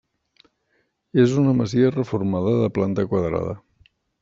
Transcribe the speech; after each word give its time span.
És 1.25 1.35
una 1.41 1.53
masia 1.59 1.93
reformada 1.97 2.55
de 2.63 2.73
planta 2.79 3.07
quadrada. 3.13 3.55